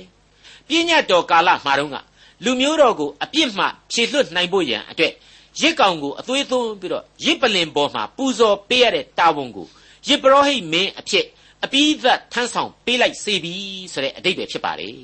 [0.68, 1.96] ပြည့်ညတ်တော်ကာလမှာတော့က
[2.44, 5.14] လူမျိုးတော်ကိုအပြစ်မှဖြေလွတ်နိုင်ဖို့ရန်အတွက်
[5.62, 9.68] ရစ်ကောင်ကိုအသွေးသွင်းပြီးတော့ရစ်ပလင်ပေါ်မှာပူဇော်ပေးရတဲ့တာဝန်ကို
[10.08, 11.26] ရစ်ပရောဟိတ်မင်းအဖြစ်
[11.64, 13.56] အပိသတ်ထမ်းဆောင်ပေးလိုက်စေပြီ
[13.94, 14.96] ဆိုတဲ့အတိတ်ပဲဖြစ်ပါတယ်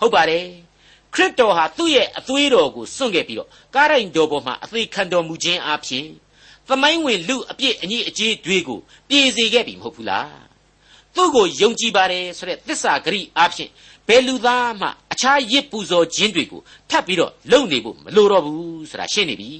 [0.00, 0.46] ဟုတ်ပါတယ်
[1.14, 6.06] ခရစ်တော်ဟာသူ့ရဲ့အသွေးတော်ကိုစွန့်ခဲ့ပြီးတော့ကားရိုင်တော်ပေါ်မှာအသေးခံတော်မူခြင်းအပြင်
[6.68, 10.46] သမိုင်းဝင်လူအပြစ်အညီအကျေးတွေကိုပြေစေခဲ့ပြီမဟုတ်ဘူးလား
[11.14, 13.70] သူ့ကိုယုံကြည်ပါတယ်ဆိုတဲ့သစ္စာဂရိအပြင်
[14.08, 19.50] ဘယ်လူသားမှအခြားရစ်ပူဇော်ခြင်းတွေကိုထပ်ပြီးတော့လုံနေဖို့မလိုတော့ဘူးဆိုတာရှင်းနေပြီ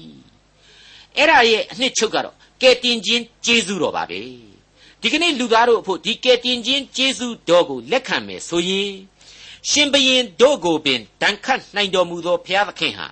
[1.17, 4.19] အဲ့ဒါရဲ့အနှစ်ချုပ်ကတော့ကဲတင်ခြင်းကျေးဇူးတော်ပါပဲ
[5.01, 8.91] ဒီကနေ့လူသားတို့အဖို့ဒီကဲတင်ခြင်းကျေးဇူးတော်ကိုလက်ခံမယ်ဆိုရင်
[9.69, 13.07] ရှင်ဘရင်တို့ကိုပင်ဒဏ်ခတ်နိုင်တော်မူသောဘုရားသခင်ဟာ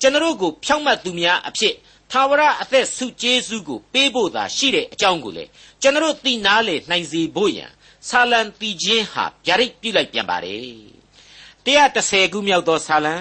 [0.00, 1.74] ကျွန်တော်ကိုဖြောင့်မတ်သူများအဖြစ်
[2.12, 5.44] သာဝရအသက်ဆုကျေးဇူးကိုပေးဖို့သာရှိတဲ့အကြောင်းကိုလေ
[5.82, 7.70] ကျွန်တော်သိနာလေနိုင်စေဖို့ရန်
[8.08, 10.58] ဆာလံတီချင်းဟာဗျာဒိတ်ပြုလိုက်ပြန်ပါတယ်
[11.66, 13.14] 130ခုမြောက်သောဆာလံ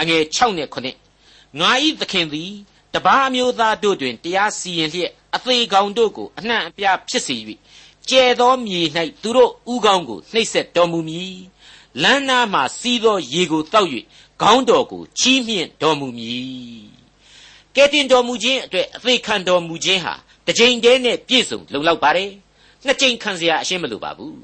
[0.00, 0.68] အငယ်6နဲ့
[1.14, 2.52] 9ငါဤသခင်သည်
[2.94, 7.36] တပါးမျိုးသားတို့တွင်တရားစီရင်လျက် အသေးကောင်တို့ကိုအနှံ့အပြားဖြစ်စေ၍
[8.08, 8.80] ကျဲသောမြေ၌
[9.22, 11.36] သူတို့ဥကောင်းကိုနှိပ်ဆက်တော်မူမည်
[12.02, 13.88] လမ်းနာမှစီးသောရေကိုတောက်၍
[14.42, 16.84] ခေါင်းတော်ကိုချီးမြှင့်တော်မူမည်
[17.76, 20.14] ကဲတင်တော်မူခြင်းအတွက်အသေးခံတော်မူခြင်းဟာ
[20.46, 22.30] တစ်ချိန်တည်းနဲ့ပြည့်စုံလုံလောက်ပါတယ်
[22.84, 24.38] နှစ်ချိန်ခံစရာအရှင်းမလိုပါဘူး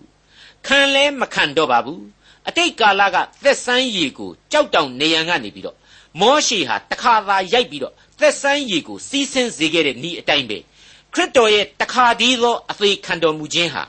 [0.67, 2.03] ခံလဲမခံတော့ပါဘူး
[2.49, 5.77] အတိတ်ကာလကသက်ဆိုင်ရည်ကိုကြောက်တောင်နေရန်ကနေပြီးတော့
[6.21, 10.59] မောရှိဟာတခါသာရိုက်ပြီးတော့သက်ဆိုင်ရည်ကိုစီးဆင်းစေခဲ့တဲ့ဤအတိုင်းပဲ
[11.15, 13.85] ခရစ်တော်ရဲ့တခါတည်းသောအသေးခံတော်မူခြင်းဟာ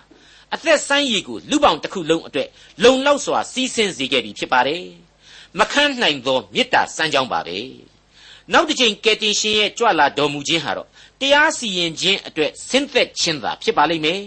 [0.54, 2.50] အသက်ဆန်းရည်ကိုလူပေါင်းတစ်ခုလုံးအတွက်
[2.84, 4.86] လုံလောက်စွာစီးဆင်းစေခဲ့ပြီဖြစ်ပါတယ်
[5.60, 7.58] မခန့်နိုင်သောမေတ္တာစမ်းကြောင်းပါပဲ
[8.52, 10.88] နောက်တစ်ချိန်ကယ်တင်ရှင်ရဲ့ကြွလာတော်မူခြင်းဟာတော့
[11.20, 14.22] တရားစီရင်ခြင်းအတွက်ဆင်းသက်ခြင်းသာဖြစ်ပါလိမ့်မယ်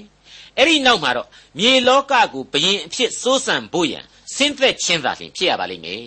[0.59, 1.29] အဲ့ဒီနောက်မှာတော့
[1.59, 4.05] မြေလောကကိုဘယင်အဖြစ်စိုးစံဖို့ရန်
[4.35, 6.03] ဆင်းသက်ခြင်းသာလျှင်ဖြစ်ရပါလိမ့်မယ်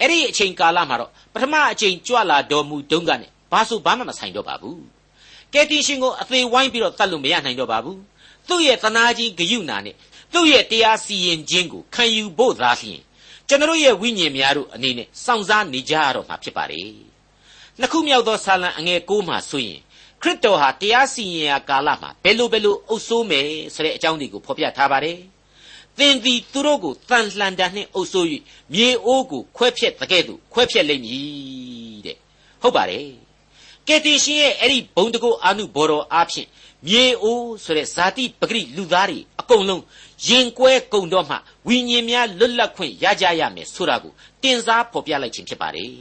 [0.00, 4.93] အဲ့ဒီအချိန်ကာလမှာတော့ပထမအချိန်ကြွလာတော်မူတုန်းကနေဘာဆိုဘာမှမဆိုင်တော့ပါဘူး
[5.54, 8.00] ကယ်တင်ရှင်ကိုအသေးဝိုင်းပြီးတော့တတ်လို့မရနိုင်တော့ပါဘူး
[8.48, 9.94] သူ့ရဲ့တနာကြီးဂယုဏနဲ့
[10.32, 13.00] သူ့ရဲ့တရားစီရင်ခြင်းကိုခံယူဖို့သာလျှင်
[13.48, 16.88] ကျွန်တော်ရဲ့ဝိညာဉ်များတို့အနေနဲ့စောင့်စားနေကြရတော့မှာဖြစ်ပါတယ်
[17.78, 19.80] နှစ်ခုမြောက်သောဆာလံအငယ်6မှာဆိုရင်
[20.22, 25.18] ခရစ်တော်ဟာတရားစီရင်ရာကာလမှာဘယ်လိုဘယ်လိုအုပ်ဆိုးမယ်ဆိုတဲ့အကြောင်းတွေကိုဖော်ပြထားပါတယ်
[25.98, 28.26] သင်သည်သူတို့ကိုတန်လှန်တန်နှင့်အုပ်ဆိုး၍
[28.72, 32.16] မြေအိုးကိုခွဲဖြက်တကဲ့သို့ခွဲဖြက်လိမ့်မည်တဲ့
[32.62, 33.23] ဟုတ်ပါတယ်
[33.88, 36.48] ကယ်တင်ရှင်ရဲ့အဲ့ဒီဘုံတကုအာနုဘော်တော်အားဖြင့်
[36.88, 39.82] မြေအိုးဆိုတဲ့ဇာတိပဂရိလူသားတွေအကုန်လုံး
[40.28, 41.36] ရင်ကွဲကုန်တော့မှ
[41.68, 45.92] ဝိညာဉ်များလွတ်လပ်ခွင့်ရကြရမယ်ဆိုတာကိုတင်စားဖော်ပြလိုက်ခြင်းဖြစ်ပါတယ်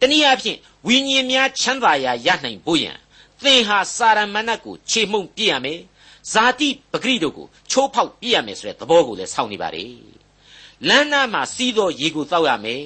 [0.00, 2.96] တနည်းအားဖြင့်ဝိညာဉ်များချမ်းသာရာရနိုင်ဖို့ရန်
[3.42, 5.80] သင်ဟာစာရမဏတ်ကိုခြေမှုန့်ပြည့်ရမယ်
[6.32, 9.94] ဇာတိပဂရိတို့ကိုချိုးဖောက်ပြည့်ရမယ်ဆိုတဲ့သဘောကိုလည်းဆောင်းနေပါတယ်
[10.88, 12.84] လမ်းနာမှာစီးသောရေကိုတောက်ရမယ်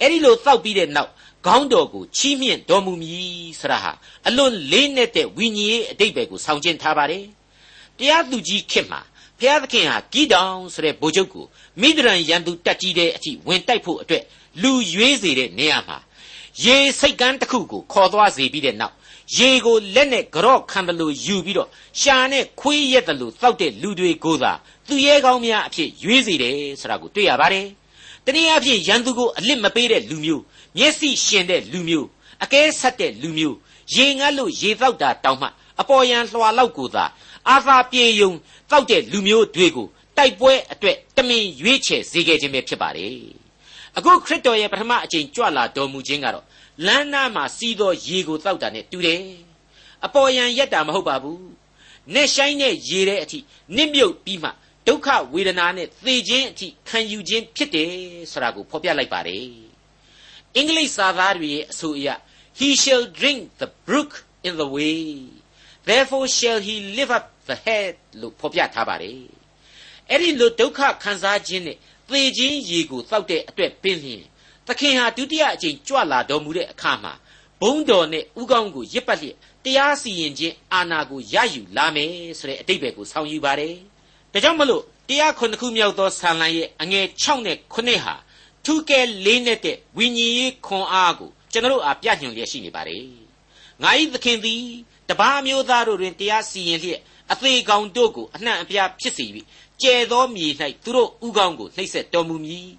[0.00, 1.10] အဲ့ဒီလိုတောက်ပြီးတဲ့နောက်
[1.46, 3.92] ခေါင်းတော်ကိုချီးမြှင့်တော်မူမည်ဆရာဟာ
[4.26, 7.24] အလွန်လေးနက်တဲ့ဝိညာဉ်ရေးအတိတ်ပဲကိုဆောင်ကျဉ်ထားပါတယ်
[7.98, 9.00] တရားသူကြီးခေတ်မှာ
[9.38, 11.44] ဘုရားသခင်ဟာဂိတောင်ဆိုတဲ့ဗိုလ်ချုပ်ကို
[11.80, 14.24] မိဒရန်ရန်သူတက်ကြီးတဲ့အထိဝင်တိုက်ဖို့အတွက်
[14.62, 15.98] လူရွေးစေတဲ့နေရာမှာ
[16.64, 18.94] ရေစိတ်ကန်းတစ်ခုကိုခေါ်သွားစေပြီးတဲ့နောက်
[19.38, 21.68] ရေကိုလက်နဲ့ကြော့ခံတယ်လို့ယူပြီးတော့
[22.00, 24.52] ရှာနဲ့ခွေးရက်တယ်လို့တောက်တဲ့လူတွေကိုသာ
[24.88, 27.66] သူရဲကောင်းများအဖြစ်ရွေးစေတယ်ဆိုတာကိုတွေ့ရပါတယ်။
[28.26, 30.42] တနည်းအားဖြင့်ရန်သူကိုအလစ်မပေးတဲ့လူမျိုး
[30.76, 32.06] မျက်စိရှင်တဲ့လူမျိုး
[32.44, 33.56] အကဲဆက်တဲ့လူမျိုး
[33.94, 35.48] ရရေငတ်လို့ရေတောက်တာတောင်းမှ
[35.80, 37.04] အပေါ်ယံလွှာလောက်ကိုသာ
[37.48, 38.32] အာသာပြေယုံ
[38.70, 43.16] တောက်တဲ့လူမျိုးတွေကိုတိုက်ပွဲအတွက်တမင်ရွေးချယ်စေခဲ့ခြင်းပဲဖြစ်ပါတယ်
[43.96, 46.44] အခုခရစ်တော်ရဲ့ပထမအကြိမ်ကြွလာတော်မူခြင်းကတော့
[46.86, 49.22] လမ်းနားမှာစီးသောရေကိုတောက်တာနဲ့တူတယ်
[50.04, 51.44] အပေါ်ယံရက်တာမဟုတ်ပါဘူး
[52.14, 53.38] နဲ့ဆိုင်တဲ့ရေတဲ့အထိ
[53.76, 54.50] နစ်မြုပ်ပြီးမှ
[54.86, 57.92] ဒုက္ခဝေဒနာနဲ့သေခြင်းအထိခံယူခြင်းဖြစ်တယ်
[58.32, 59.46] ဆိုတာကိုဖော်ပြလိုက်ပါတယ်
[60.56, 62.08] အင်္ဂလိပ်စာသားတွေရဲ့အဆိုအရ
[62.58, 64.12] he shall drink the brook
[64.46, 65.00] in the way
[65.88, 69.20] therefore shall he lift up the head လို့ဖော်ပြထားပါတယ်
[70.10, 71.76] အဲ့ဒီလိုဒုက္ခခံစားခြင်းနဲ့
[72.08, 74.22] သေခြင်းရေကိုတောက်တဲ့အတွက်ပင်လျင်
[74.66, 77.12] သခင်ဟာဒုတိယအကြိမ်ကြွလာတော်မူတဲ့အခါမှာ
[77.60, 83.76] ဘုံတော်နဲ့ဥကောင်းကိုရစ်ပတ်လျက်တရားစီရင်ခြင်းအာဏာကိုရယူလာမယ်ဆိုတဲ့အတိတ်ပဲကိုဆောင်ယူပါတယ်
[84.32, 88.14] ဒါကြောင့်မလို့တရားခုနှစ်ခုမြောက်သောဆာလံရဲ့အငယ်6နဲ့9ဟာ
[88.64, 93.04] ထူးကဲလေးနဲ့တဲ့ဝိညာဉ်ရေးခွန်အားကိုကျွန်တော်အားပြညွှန်လျက်ရှိနေပါတယ်
[93.82, 94.62] ငါ၏သခင်သည်
[95.08, 97.00] တပားမျိုးသားတို့တွင်တရားစီရင်လျက်
[97.32, 99.24] အသေးကောင်တို့ကိုအနှံ့အပြားဖြစ်စေ၍
[99.82, 100.46] ကျဲသောမြေ၌
[100.84, 102.70] သူတို့ဥကောင်းကိုနှိပ်စက်တော်မူမည်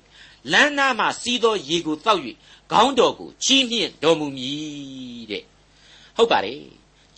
[0.51, 2.21] လမ်းနားမှစီးသောရေကိုတောက်၍
[2.71, 5.43] ခေါင်းတော်ကိုချီးမြှင့်တော်မူမည်တဲ့
[6.17, 6.61] ဟုတ်ပါတယ်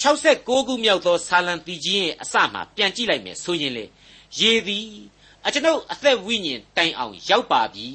[0.02, 3.86] 66ခုမြောက်သောဆာလံတီကြီးရဲ့အစမှပြန်ကြည့်လိုက်မယ်ဆိုရင်လေ
[4.39, 4.89] ရေသည်
[5.45, 7.88] အကျွန်ုပ်အသက်ဝိညာဉ်တိုင်အောင်ရောက်ပါပြီ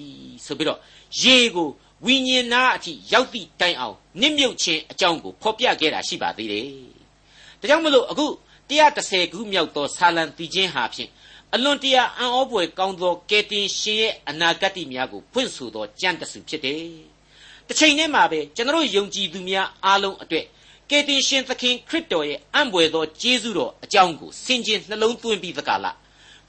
[0.46, 0.78] ဆိုပြီးတော့
[1.22, 1.68] ရေကို
[2.06, 6.66] ဝိညာဉ်နာအထိရောက်သည့်တိုင်အောင်နစ်မြုပ်ခြင်းအကြောင်းကိုဖော်ပြခဲ့တာရှိပါသေးတယ်။
[7.60, 8.26] ဒါကြောင့်မလို့အခု
[8.70, 11.10] 130ခုမြောက်သောဆာလံတီချင်းဟာဖြင့်
[11.54, 16.84] အလွန်တရာအံ့ဩဖွယ်ကောင်းသောကယ်တင်ရှင်ရဲ့အနာဂတ်များကိုဖွင့်ဆိုသောကြံ့တဆူဖြစ်တယ်။
[17.68, 20.46] တစ်ချိန်တည်းမှာပဲကျွန်တော်ယုံကြည်သူများအားလုံးအတွက်
[20.90, 25.96] ကယ်တင်ရှင်သခင်ခရစ်တော်ရဲ့အံ့ဘွယ်သောကျေးဇူးတော်အကြောင်းကိုဆင်ခြင်နှလုံးသွင်းပြီးသကလား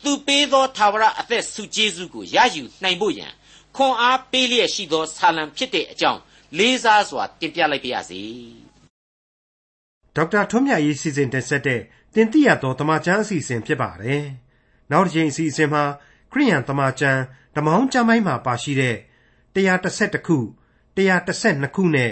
[0.03, 3.31] သူပေးသောသာဝရအသက်ဆုကျေးဇူးကိုရယူနိုင်ဖို့ရန်
[3.75, 6.19] ခွန်အားပေးလျက်ရှိသောဆာလံဖြစ်တဲ့အကြောင်း
[6.57, 8.21] လေးစားစွာတင်ပြလိုက်ပါရစေ
[10.15, 11.81] ဒေါက်တာထွန်းမြတ်ရေးစီစဉ်တင်ဆက်တဲ့
[12.15, 14.23] တင်ပြတော်တမချန်းအစီအစဉ်ဖြစ်ပါတယ်
[14.91, 15.83] နောက်တစ်ချိန်အစီအစဉ်မှာ
[16.31, 17.21] ခရိယန်တမချန်း
[17.55, 18.97] ဓမ္မောင်းကျမ်းပိုင်းမှာပါရှိတဲ့
[19.55, 20.37] 131ခု
[20.97, 22.11] 132ခုနဲ့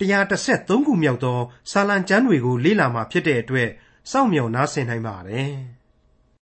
[0.00, 1.38] 133ခုမြောက်သော
[1.70, 3.68] စာလံကျမ်းတွေကိုလေ့လာမှာဖြစ်တဲ့အတွက်
[4.10, 5.54] စောင့်မျှော်နားဆင်နိုင်ပါတယ်။